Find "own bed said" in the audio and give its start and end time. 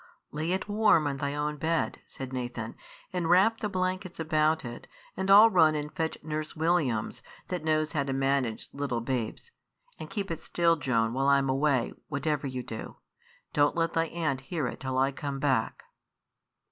1.35-2.33